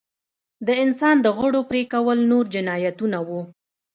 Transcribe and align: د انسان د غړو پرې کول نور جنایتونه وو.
د 0.67 0.69
انسان 0.83 1.15
د 1.21 1.27
غړو 1.37 1.61
پرې 1.69 1.83
کول 1.93 2.19
نور 2.31 2.45
جنایتونه 2.55 3.17
وو. 3.27 3.41